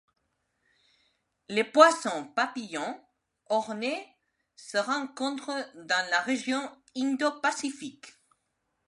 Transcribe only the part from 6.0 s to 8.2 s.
la région Indo-Pacifique.